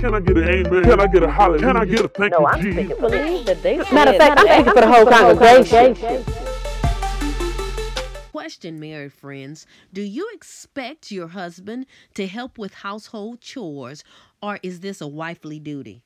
Can 0.00 0.14
I 0.14 0.20
get 0.20 0.38
an 0.38 0.48
amen? 0.48 0.84
Can 0.84 0.98
I 0.98 1.06
get 1.08 1.22
a 1.22 1.30
hallelujah? 1.30 1.66
Can 1.66 1.76
I 1.76 1.84
get 1.84 2.00
a 2.06 2.08
thank 2.08 2.32
No, 2.32 2.38
you, 2.38 2.46
I'm 2.46 2.62
Jesus? 2.62 2.74
speaking 2.74 2.96
for 2.96 3.10
the 3.10 3.42
that 3.44 3.62
they 3.62 3.76
Matter 3.76 4.12
of 4.12 4.16
fact, 4.16 4.40
I'm 4.40 4.46
speaking 4.46 4.72
for 4.72 4.80
the 4.80 4.90
whole 4.90 5.06
congregation. 5.06 6.24
Question, 8.32 8.80
married 8.80 9.12
friends 9.12 9.66
Do 9.92 10.00
you 10.00 10.30
expect 10.32 11.10
your 11.10 11.28
husband 11.28 11.84
to 12.14 12.26
help 12.26 12.56
with 12.56 12.72
household 12.72 13.42
chores, 13.42 14.02
or 14.42 14.58
is 14.62 14.80
this 14.80 15.02
a 15.02 15.06
wifely 15.06 15.58
duty? 15.58 16.02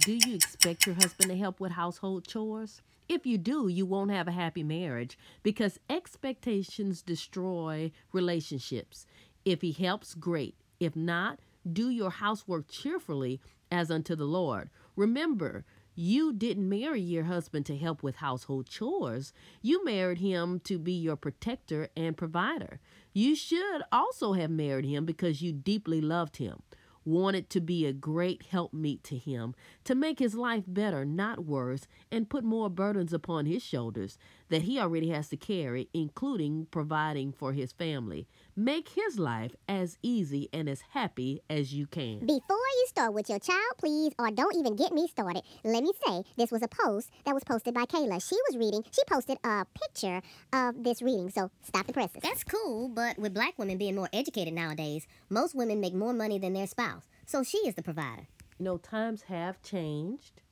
Do 0.00 0.18
you 0.26 0.34
expect 0.34 0.86
your 0.86 0.96
husband 0.96 1.30
to 1.30 1.36
help 1.36 1.60
with 1.60 1.70
household 1.70 2.26
chores? 2.26 2.82
If 3.08 3.24
you 3.24 3.38
do, 3.38 3.68
you 3.68 3.86
won't 3.86 4.10
have 4.10 4.26
a 4.26 4.32
happy 4.32 4.64
marriage 4.64 5.16
because 5.44 5.78
expectations 5.88 7.02
destroy 7.02 7.92
relationships. 8.12 9.06
If 9.44 9.60
he 9.60 9.70
helps, 9.70 10.14
great. 10.14 10.56
If 10.80 10.96
not, 10.96 11.38
do 11.70 11.90
your 11.90 12.10
housework 12.10 12.68
cheerfully 12.68 13.40
as 13.70 13.90
unto 13.90 14.14
the 14.14 14.24
Lord. 14.24 14.70
Remember, 14.96 15.64
you 15.94 16.32
didn't 16.32 16.68
marry 16.68 17.00
your 17.00 17.24
husband 17.24 17.66
to 17.66 17.76
help 17.76 18.02
with 18.02 18.16
household 18.16 18.66
chores. 18.68 19.32
You 19.62 19.84
married 19.84 20.18
him 20.18 20.60
to 20.64 20.78
be 20.78 20.92
your 20.92 21.16
protector 21.16 21.88
and 21.96 22.16
provider. 22.16 22.80
You 23.12 23.36
should 23.36 23.82
also 23.92 24.32
have 24.32 24.50
married 24.50 24.84
him 24.84 25.04
because 25.04 25.40
you 25.40 25.52
deeply 25.52 26.00
loved 26.00 26.38
him 26.38 26.62
wanted 27.04 27.50
to 27.50 27.60
be 27.60 27.86
a 27.86 27.92
great 27.92 28.46
helpmeet 28.50 29.02
to 29.04 29.16
him, 29.16 29.54
to 29.84 29.94
make 29.94 30.18
his 30.18 30.34
life 30.34 30.64
better, 30.66 31.04
not 31.04 31.44
worse, 31.44 31.86
and 32.10 32.30
put 32.30 32.44
more 32.44 32.70
burdens 32.70 33.12
upon 33.12 33.46
his 33.46 33.62
shoulders 33.62 34.18
that 34.48 34.62
he 34.62 34.78
already 34.78 35.10
has 35.10 35.28
to 35.28 35.36
carry, 35.36 35.88
including 35.92 36.66
providing 36.70 37.32
for 37.32 37.52
his 37.52 37.72
family. 37.72 38.26
Make 38.54 38.90
his 38.90 39.18
life 39.18 39.54
as 39.68 39.98
easy 40.02 40.48
and 40.52 40.68
as 40.68 40.82
happy 40.92 41.40
as 41.50 41.74
you 41.74 41.86
can. 41.86 42.20
Before 42.20 42.40
you 42.40 42.84
start 42.86 43.14
with 43.14 43.28
your 43.28 43.38
child, 43.38 43.72
please, 43.78 44.12
or 44.18 44.30
don't 44.30 44.56
even 44.56 44.76
get 44.76 44.92
me 44.92 45.08
started, 45.08 45.42
let 45.64 45.82
me 45.82 45.92
say 46.06 46.22
this 46.36 46.50
was 46.50 46.62
a 46.62 46.68
post 46.68 47.10
that 47.24 47.34
was 47.34 47.44
posted 47.44 47.74
by 47.74 47.84
Kayla. 47.84 48.26
She 48.26 48.36
was 48.48 48.56
reading, 48.56 48.84
she 48.90 49.02
posted 49.08 49.38
a 49.44 49.66
picture 49.74 50.22
of 50.52 50.84
this 50.84 51.02
reading, 51.02 51.30
so 51.30 51.50
stop 51.62 51.86
the 51.86 51.92
presses. 51.92 52.20
That's 52.22 52.44
cool, 52.44 52.88
but 52.88 53.18
with 53.18 53.34
black 53.34 53.58
women 53.58 53.78
being 53.78 53.96
more 53.96 54.08
educated 54.12 54.54
nowadays, 54.54 55.06
most 55.30 55.54
women 55.54 55.80
make 55.80 55.94
more 55.94 56.12
money 56.12 56.38
than 56.38 56.52
their 56.52 56.66
spouse. 56.66 56.93
So 57.26 57.42
she 57.42 57.58
is 57.58 57.74
the 57.74 57.82
provider. 57.82 58.26
Know, 58.58 58.76
times 58.78 59.22
have 59.22 59.62
changed, 59.62 60.42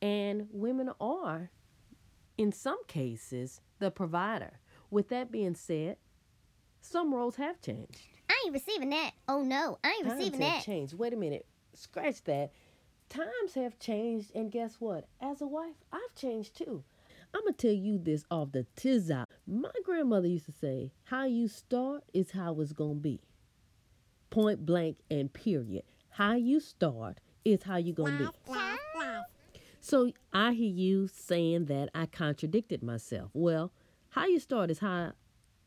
and 0.00 0.46
women 0.52 0.90
are, 1.00 1.50
in 2.38 2.52
some 2.52 2.84
cases, 2.86 3.60
the 3.78 3.90
provider. 3.90 4.60
With 4.90 5.08
that 5.08 5.30
being 5.32 5.54
said, 5.54 5.96
some 6.80 7.12
roles 7.14 7.36
have 7.36 7.60
changed. 7.60 7.98
I 8.28 8.42
ain't 8.44 8.54
receiving 8.54 8.90
that. 8.90 9.12
Oh 9.28 9.42
no, 9.42 9.78
I 9.82 9.90
ain't 9.90 10.04
Times 10.06 10.18
receiving 10.18 10.40
have 10.40 10.52
that. 10.58 10.64
changed. 10.64 10.94
Wait 10.94 11.12
a 11.12 11.16
minute. 11.16 11.46
Scratch 11.74 12.22
that. 12.24 12.52
Times 13.08 13.54
have 13.54 13.78
changed, 13.78 14.30
and 14.34 14.52
guess 14.52 14.76
what? 14.78 15.08
As 15.20 15.40
a 15.40 15.46
wife, 15.46 15.74
I've 15.92 16.14
changed 16.14 16.56
too. 16.56 16.84
I'm 17.34 17.42
gonna 17.42 17.52
tell 17.52 17.72
you 17.72 17.98
this 17.98 18.24
off 18.30 18.52
the 18.52 18.66
tiz. 18.76 19.10
My 19.46 19.70
grandmother 19.84 20.28
used 20.28 20.46
to 20.46 20.52
say, 20.52 20.92
"How 21.04 21.24
you 21.24 21.48
start 21.48 22.04
is 22.12 22.30
how 22.32 22.60
it's 22.60 22.72
gonna 22.72 22.94
be." 22.94 23.20
Point 24.30 24.64
blank 24.64 24.98
and 25.10 25.32
period. 25.32 25.84
How 26.10 26.34
you 26.34 26.60
start 26.60 27.18
is 27.44 27.62
how 27.62 27.76
you 27.76 27.92
gonna 27.92 28.18
be. 28.18 28.54
So 29.80 30.12
I 30.32 30.52
hear 30.52 30.70
you 30.70 31.08
saying 31.08 31.64
that 31.66 31.88
I 31.94 32.06
contradicted 32.06 32.82
myself. 32.82 33.30
Well, 33.32 33.72
how 34.10 34.26
you 34.26 34.38
start 34.38 34.70
is 34.70 34.80
how 34.80 35.12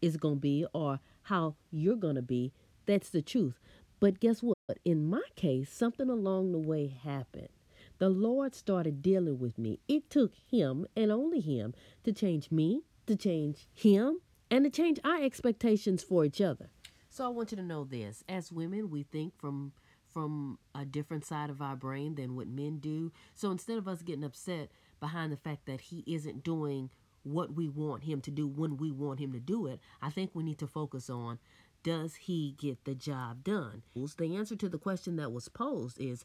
it's 0.02 0.18
going 0.18 0.36
to 0.36 0.42
be 0.42 0.66
or 0.74 1.00
how 1.24 1.56
you're 1.72 1.96
going 1.96 2.16
to 2.16 2.22
be. 2.22 2.54
That's 2.86 3.10
the 3.10 3.22
truth. 3.22 3.60
But 4.00 4.20
guess 4.20 4.44
what? 4.44 4.58
In 4.86 5.10
my 5.10 5.24
case, 5.36 5.72
something 5.72 6.10
along 6.10 6.52
the 6.52 6.60
way 6.60 6.88
happened. 6.88 7.50
The 7.98 8.10
Lord 8.10 8.54
started 8.54 9.02
dealing 9.02 9.40
with 9.40 9.58
me. 9.58 9.80
It 9.88 10.10
took 10.10 10.34
Him 10.36 10.86
and 10.96 11.12
only 11.12 11.40
Him 11.40 11.74
to 12.04 12.12
change 12.12 12.52
me, 12.52 12.82
to 13.08 13.16
change 13.16 13.68
Him, 13.74 14.20
and 14.52 14.66
to 14.66 14.70
change 14.70 15.00
our 15.04 15.24
expectations 15.24 16.04
for 16.04 16.26
each 16.26 16.42
other. 16.42 16.70
So 17.10 17.26
I 17.26 17.30
want 17.30 17.52
you 17.52 17.58
to 17.58 17.64
know 17.64 17.84
this. 17.84 18.24
As 18.28 18.52
women, 18.52 18.90
we 18.90 19.04
think 19.04 19.38
from 19.38 19.72
from 20.14 20.60
a 20.76 20.86
different 20.86 21.26
side 21.26 21.50
of 21.50 21.62
our 21.62 21.76
brain 21.76 22.16
than 22.16 22.36
what 22.36 22.48
men 22.48 22.78
do. 22.78 23.12
So 23.34 23.52
instead 23.52 23.78
of 23.78 23.88
us 23.88 24.02
getting 24.02 24.24
upset 24.24 24.70
behind 25.00 25.32
the 25.32 25.38
fact 25.38 25.66
that 25.66 25.82
he 25.82 26.04
isn't 26.06 26.44
doing 26.44 26.90
what 27.24 27.54
we 27.54 27.68
want 27.68 28.04
him 28.04 28.22
to 28.22 28.32
do 28.32 28.48
when 28.48 28.78
we 28.78 28.92
want 28.92 29.20
him 29.20 29.32
to 29.34 29.40
do 29.40 29.66
it, 29.68 29.80
I 30.02 30.10
think 30.10 30.32
we 30.34 30.44
need 30.44 30.60
to 30.60 30.68
focus 30.68 31.10
on 31.10 31.40
does 31.84 32.16
he 32.16 32.56
get 32.58 32.86
the 32.86 32.96
job 32.96 33.44
done? 33.44 33.84
The 33.94 34.36
answer 34.38 34.56
to 34.56 34.70
the 34.70 34.78
question 34.78 35.18
that 35.18 35.34
was 35.34 35.50
posed 35.50 36.00
is 36.00 36.24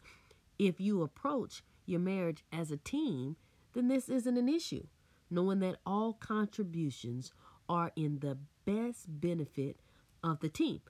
if 0.59 0.81
you 0.81 1.03
approach 1.03 1.63
your 1.87 2.01
marriage 2.01 2.45
as 2.53 2.71
a 2.71 2.77
team, 2.77 3.37
then 3.73 3.89
this 3.89 4.09
isn't 4.09 4.37
an 4.37 4.49
issue, 4.49 4.87
knowing 5.31 5.59
that 5.61 5.79
all 5.85 6.13
contributions 6.13 7.33
are 7.69 7.91
in 7.97 8.21
the 8.21 8.39
best 8.65 9.07
benefit 9.21 9.79
of 10.23 10.41
the 10.41 10.49
team. 10.49 10.81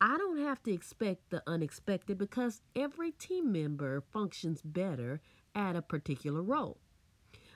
I 0.00 0.16
don't 0.16 0.38
have 0.38 0.62
to 0.62 0.72
expect 0.72 1.28
the 1.28 1.42
unexpected 1.46 2.16
because 2.16 2.62
every 2.74 3.10
team 3.12 3.52
member 3.52 4.00
functions 4.00 4.62
better 4.62 5.20
at 5.54 5.76
a 5.76 5.82
particular 5.82 6.42
role. 6.42 6.78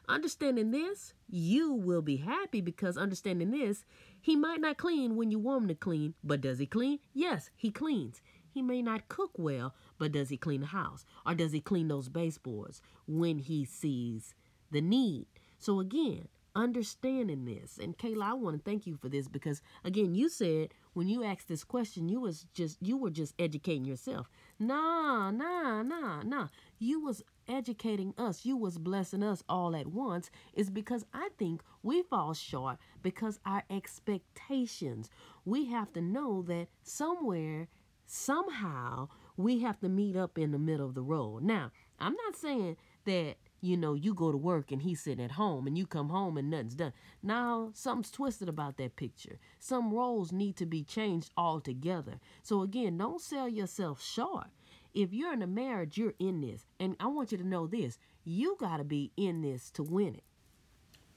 Understanding 0.07 0.71
this, 0.71 1.15
you 1.31 1.73
will 1.73 2.03
be 2.03 2.19
happy 2.19 2.61
because 2.61 2.99
understanding 2.99 3.51
this, 3.51 3.87
he 4.21 4.37
might 4.37 4.61
not 4.61 4.77
clean 4.77 5.17
when 5.17 5.31
you 5.31 5.39
want 5.39 5.63
him 5.63 5.69
to 5.69 5.75
clean, 5.75 6.13
but 6.23 6.43
does 6.43 6.59
he 6.59 6.67
clean? 6.67 6.99
Yes, 7.15 7.49
he 7.57 7.71
cleans. 7.71 8.21
He 8.51 8.61
may 8.61 8.83
not 8.83 9.09
cook 9.09 9.31
well, 9.39 9.75
but 9.99 10.13
does 10.13 10.29
he 10.29 10.37
clean 10.37 10.61
the 10.61 10.67
house? 10.67 11.07
Or 11.25 11.35
does 11.35 11.53
he 11.53 11.61
clean 11.61 11.89
those 11.89 12.11
baseboards 12.11 12.83
when 13.07 13.39
he 13.39 13.65
sees 13.65 14.35
the 14.71 14.83
need? 14.83 15.27
So 15.59 15.81
again, 15.81 16.29
understanding 16.57 17.45
this 17.45 17.79
and 17.83 17.99
kayla 17.99 18.23
i 18.23 18.33
want 18.33 18.57
to 18.57 18.63
thank 18.63 18.87
you 18.87 18.97
for 18.97 19.09
this 19.09 19.27
because 19.27 19.61
again 19.83 20.15
you 20.15 20.29
said 20.29 20.73
when 20.95 21.09
you 21.09 21.23
asked 21.23 21.49
this 21.49 21.65
question 21.65 22.09
you 22.09 22.21
was 22.21 22.47
just 22.55 22.79
you 22.81 22.97
were 22.97 23.11
just 23.11 23.35
educating 23.39 23.85
yourself. 23.85 24.29
Nah 24.59 25.31
nah 25.31 25.83
nah 25.83 26.23
nah. 26.23 26.49
You 26.79 27.01
was 27.01 27.23
educating 27.47 28.15
us. 28.17 28.45
You 28.47 28.57
was 28.57 28.79
blessing 28.79 29.23
us 29.23 29.43
all 29.49 29.77
at 29.77 29.89
once. 29.89 30.31
Is 30.55 30.71
because 30.71 31.05
i 31.13 31.29
think 31.39 31.63
we 31.83 32.03
fall 32.03 32.33
short 32.35 32.79
because 33.03 33.39
our 33.45 33.65
expectations. 33.71 35.11
We 35.45 35.67
have 35.67 35.93
to 35.93 36.01
know 36.01 36.43
that 36.49 36.69
somewhere 36.83 37.69
somehow 38.07 39.09
we 39.37 39.61
have 39.61 39.81
to 39.81 39.89
meet 39.89 40.17
up 40.17 40.39
in 40.39 40.53
the 40.53 40.59
middle 40.59 40.87
of 40.87 40.95
the 40.95 41.03
road. 41.03 41.43
Now 41.43 41.71
i'm 42.01 42.15
not 42.15 42.37
saying 42.37 42.77
that 43.05 43.37
you 43.65 43.77
know, 43.77 43.95
you 43.95 44.15
go 44.15 44.31
to 44.31 44.37
work 44.37 44.71
and 44.71 44.83
he's 44.83 45.01
sitting 45.01 45.25
at 45.25 45.33
home 45.33 45.67
and 45.67 45.79
you 45.79 45.87
come 45.87 46.11
home 46.11 46.37
and 46.37 46.51
nothing's 46.51 46.75
done. 46.75 46.93
Now, 47.23 47.71
something's 47.73 48.11
twisted 48.11 48.49
about 48.49 48.77
that 48.77 48.97
picture. 48.97 49.39
Some 49.59 49.93
roles 49.93 50.33
need 50.33 50.57
to 50.57 50.67
be 50.67 50.83
changed 50.83 51.31
altogether. 51.37 52.21
So, 52.43 52.63
again, 52.63 52.99
don't 52.99 53.21
sell 53.21 53.49
yourself 53.49 54.03
short. 54.03 54.49
If 54.93 55.13
you're 55.13 55.33
in 55.33 55.43
a 55.43 55.47
marriage, 55.47 55.99
you're 55.99 56.15
in 56.19 56.41
this. 56.41 56.67
And 56.79 56.97
I 57.01 57.07
want 57.07 57.33
you 57.33 57.39
to 57.39 57.47
know 57.47 57.67
this 57.67 57.99
you 58.25 58.57
got 58.59 58.79
to 58.79 58.85
be 58.85 59.13
in 59.17 59.43
this 59.43 59.71
to 59.73 59.83
win 59.83 60.15
it. 60.15 60.25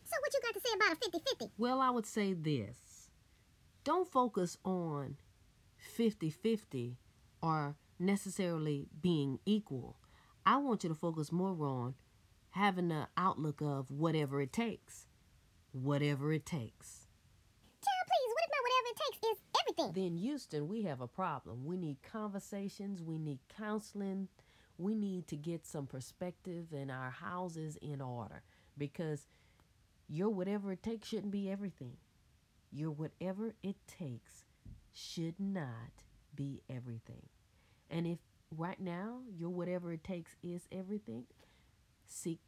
So 0.04 0.16
what 0.22 0.34
you 0.34 0.40
got 0.42 0.54
to 0.54 0.62
say 0.62 0.74
about 0.76 0.94
a 0.94 1.46
50-50? 1.46 1.52
Well, 1.58 1.82
I 1.82 1.90
would 1.90 2.06
say 2.06 2.34
this 2.34 3.10
don't 3.84 4.10
focus 4.10 4.58
on 4.66 5.16
50 5.78 6.30
50 6.30 6.98
or 7.42 7.76
necessarily 8.00 8.88
being 9.02 9.40
equal. 9.46 9.98
I 10.46 10.58
want 10.58 10.84
you 10.84 10.90
to 10.90 10.96
focus 10.96 11.32
more 11.32 11.66
on 11.66 11.96
having 12.58 12.90
the 12.90 13.08
outlook 13.16 13.62
of 13.62 13.92
whatever 13.92 14.42
it 14.42 14.52
takes. 14.52 15.06
Whatever 15.72 16.34
it 16.34 16.46
takes. 16.46 17.08
Child, 17.84 18.08
please, 18.08 18.34
what 18.34 18.44
if 18.44 18.52
not 18.52 18.64
whatever 18.64 18.88
it 18.90 18.98
takes 19.06 19.20
is 19.28 19.38
everything? 19.62 20.04
Then, 20.04 20.18
Houston, 20.18 20.68
we 20.68 20.82
have 20.84 21.02
a 21.02 21.08
problem. 21.08 21.66
We 21.66 21.78
need 21.78 21.98
conversations, 22.02 23.04
we 23.04 23.20
need 23.20 23.40
counseling, 23.56 24.28
we 24.78 24.96
need 24.96 25.28
to 25.28 25.36
get 25.36 25.66
some 25.66 25.86
perspective 25.86 26.74
in 26.74 26.90
our 26.90 27.12
houses 27.12 27.78
in 27.82 28.02
order 28.02 28.42
because 28.78 29.28
your 30.08 30.30
whatever 30.30 30.72
it 30.72 30.82
takes 30.82 31.08
shouldn't 31.10 31.32
be 31.32 31.52
everything. 31.52 31.98
Your 32.72 32.92
whatever 32.92 33.54
it 33.62 33.76
takes 33.88 34.46
should 34.94 35.36
not 35.40 36.04
be 36.36 36.62
everything. 36.70 37.28
And 37.90 38.08
if 38.08 38.20
right 38.56 38.80
now 38.80 39.20
your 39.36 39.50
whatever 39.50 39.92
it 39.92 40.04
takes 40.04 40.36
is 40.42 40.68
everything, 40.72 41.26
seek 42.08 42.40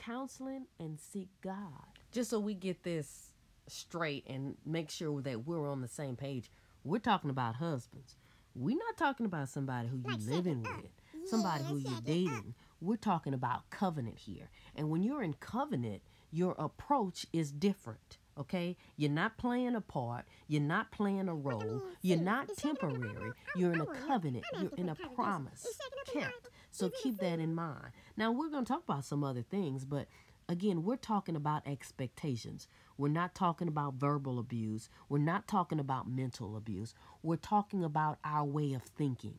counseling 0.00 0.66
and 0.78 0.98
seek 0.98 1.28
God. 1.42 1.84
Just 2.10 2.30
so 2.30 2.40
we 2.40 2.54
get 2.54 2.82
this 2.82 3.30
straight 3.68 4.24
and 4.26 4.56
make 4.66 4.90
sure 4.90 5.20
that 5.22 5.46
we're 5.46 5.68
on 5.68 5.80
the 5.80 5.88
same 5.88 6.16
page. 6.16 6.50
We're 6.82 6.98
talking 6.98 7.30
about 7.30 7.56
husbands. 7.56 8.16
We're 8.54 8.76
not 8.76 8.96
talking 8.96 9.26
about 9.26 9.48
somebody 9.48 9.88
who 9.88 9.98
you're 9.98 10.12
Like 10.18 10.26
living 10.26 10.64
shake 10.64 10.84
it 10.84 10.90
with, 11.14 11.28
somebody 11.30 11.64
who 11.64 11.76
you're 11.78 11.82
shake 11.82 11.92
it 11.92 11.98
up. 11.98 12.04
dating. 12.04 12.54
We're 12.80 12.96
talking 12.96 13.34
about 13.34 13.68
covenant 13.70 14.18
here. 14.18 14.48
And 14.74 14.90
when 14.90 15.02
you're 15.02 15.22
in 15.22 15.34
covenant, 15.34 16.02
your 16.32 16.54
approach 16.58 17.26
is 17.32 17.52
different. 17.52 18.16
Okay? 18.38 18.76
You're 18.96 19.10
not 19.10 19.36
playing 19.36 19.74
a 19.76 19.80
part. 19.82 20.24
You're 20.48 20.62
not 20.62 20.90
playing 20.90 21.28
a 21.28 21.34
role. 21.34 21.82
You're 22.00 22.18
not 22.18 22.48
temporary. 22.56 23.32
You're 23.54 23.72
in 23.74 23.80
a 23.82 23.86
covenant. 23.86 24.44
You're 24.58 24.70
in 24.78 24.88
a 24.88 24.94
promise 24.94 25.66
kept. 26.12 26.48
So 26.70 26.90
keep 26.90 27.18
that 27.18 27.38
in 27.40 27.54
mind. 27.54 27.92
Now, 28.16 28.32
we're 28.32 28.50
going 28.50 28.64
to 28.64 28.72
talk 28.72 28.84
about 28.84 29.04
some 29.04 29.24
other 29.24 29.42
things, 29.42 29.84
but 29.84 30.08
again, 30.48 30.82
we're 30.84 30.96
talking 30.96 31.36
about 31.36 31.66
expectations. 31.66 32.68
We're 32.98 33.08
not 33.08 33.34
talking 33.34 33.68
about 33.68 33.94
verbal 33.94 34.38
abuse. 34.38 34.88
We're 35.08 35.18
not 35.18 35.48
talking 35.48 35.80
about 35.80 36.08
mental 36.08 36.56
abuse. 36.56 36.94
We're 37.22 37.36
talking 37.36 37.84
about 37.84 38.18
our 38.24 38.44
way 38.44 38.72
of 38.74 38.82
thinking. 38.82 39.36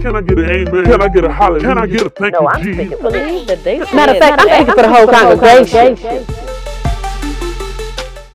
Can 0.00 0.16
I 0.16 0.20
get 0.22 0.38
an 0.38 0.50
amen? 0.50 0.84
Can 0.84 1.02
I 1.02 1.08
get 1.08 1.24
a 1.24 1.32
hallelujah? 1.32 1.68
Can 1.68 1.78
I 1.78 1.86
get 1.86 2.02
a 2.06 2.10
thank 2.10 2.34
No, 2.34 2.42
you, 2.42 2.48
I'm 2.48 2.62
Jesus? 2.62 2.80
speaking 2.86 2.98
for 2.98 3.10
that 3.12 3.64
they 3.64 3.78
Matter 3.94 4.12
of 4.12 4.18
fact, 4.18 4.42
I'm 4.42 4.48
speaking 4.48 4.74
for 4.74 4.82
the 4.82 4.88
whole 4.88 5.06
congregation. 5.08 6.47